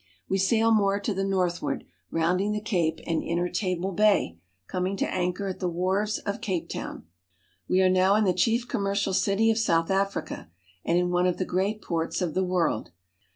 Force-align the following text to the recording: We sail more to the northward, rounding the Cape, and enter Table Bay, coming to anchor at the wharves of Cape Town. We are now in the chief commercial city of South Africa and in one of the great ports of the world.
We 0.27 0.39
sail 0.39 0.73
more 0.73 0.99
to 0.99 1.13
the 1.13 1.23
northward, 1.23 1.83
rounding 2.09 2.53
the 2.53 2.59
Cape, 2.59 3.01
and 3.05 3.21
enter 3.23 3.47
Table 3.49 3.91
Bay, 3.91 4.39
coming 4.65 4.97
to 4.97 5.07
anchor 5.13 5.45
at 5.47 5.59
the 5.59 5.69
wharves 5.69 6.17
of 6.17 6.41
Cape 6.41 6.69
Town. 6.69 7.05
We 7.67 7.83
are 7.83 7.87
now 7.89 8.15
in 8.15 8.23
the 8.23 8.33
chief 8.33 8.67
commercial 8.67 9.13
city 9.13 9.51
of 9.51 9.59
South 9.59 9.91
Africa 9.91 10.49
and 10.83 10.97
in 10.97 11.11
one 11.11 11.27
of 11.27 11.37
the 11.37 11.45
great 11.45 11.83
ports 11.83 12.19
of 12.19 12.33
the 12.33 12.43
world. 12.43 12.89